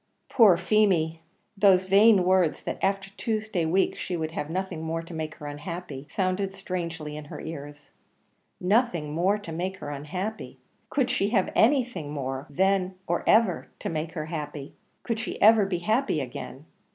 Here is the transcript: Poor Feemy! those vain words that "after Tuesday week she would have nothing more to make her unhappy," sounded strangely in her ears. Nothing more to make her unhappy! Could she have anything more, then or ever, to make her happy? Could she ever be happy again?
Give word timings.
Poor 0.29 0.57
Feemy! 0.57 1.21
those 1.55 1.83
vain 1.83 2.23
words 2.23 2.63
that 2.63 2.79
"after 2.83 3.11
Tuesday 3.17 3.65
week 3.67 3.95
she 3.95 4.17
would 4.17 4.31
have 4.31 4.49
nothing 4.49 4.81
more 4.81 5.03
to 5.03 5.13
make 5.13 5.35
her 5.35 5.45
unhappy," 5.45 6.07
sounded 6.09 6.55
strangely 6.55 7.15
in 7.15 7.25
her 7.25 7.39
ears. 7.39 7.91
Nothing 8.59 9.13
more 9.13 9.37
to 9.37 9.51
make 9.51 9.77
her 9.77 9.91
unhappy! 9.91 10.57
Could 10.89 11.11
she 11.11 11.29
have 11.29 11.51
anything 11.53 12.09
more, 12.09 12.47
then 12.49 12.95
or 13.05 13.23
ever, 13.29 13.69
to 13.77 13.89
make 13.89 14.13
her 14.13 14.25
happy? 14.25 14.73
Could 15.03 15.19
she 15.19 15.39
ever 15.39 15.67
be 15.67 15.77
happy 15.77 16.19
again? 16.19 16.65